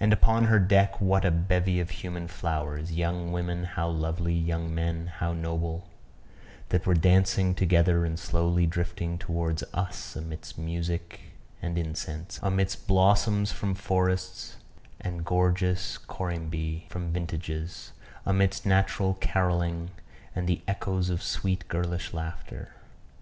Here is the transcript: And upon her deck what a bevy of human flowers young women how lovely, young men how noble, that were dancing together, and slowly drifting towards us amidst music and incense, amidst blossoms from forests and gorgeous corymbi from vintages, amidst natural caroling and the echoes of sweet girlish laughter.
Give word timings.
And 0.00 0.10
upon 0.10 0.44
her 0.44 0.58
deck 0.58 1.02
what 1.02 1.22
a 1.22 1.30
bevy 1.30 1.80
of 1.80 1.90
human 1.90 2.28
flowers 2.28 2.92
young 2.92 3.30
women 3.30 3.64
how 3.64 3.90
lovely, 3.90 4.32
young 4.32 4.74
men 4.74 5.08
how 5.16 5.34
noble, 5.34 5.86
that 6.70 6.86
were 6.86 6.94
dancing 6.94 7.54
together, 7.54 8.06
and 8.06 8.18
slowly 8.18 8.64
drifting 8.64 9.18
towards 9.18 9.62
us 9.74 10.16
amidst 10.16 10.56
music 10.56 11.20
and 11.60 11.76
incense, 11.76 12.40
amidst 12.42 12.86
blossoms 12.86 13.52
from 13.52 13.74
forests 13.74 14.56
and 14.98 15.26
gorgeous 15.26 15.98
corymbi 16.08 16.88
from 16.88 17.12
vintages, 17.12 17.92
amidst 18.24 18.64
natural 18.64 19.18
caroling 19.20 19.90
and 20.34 20.48
the 20.48 20.62
echoes 20.66 21.10
of 21.10 21.22
sweet 21.22 21.68
girlish 21.68 22.14
laughter. 22.14 22.70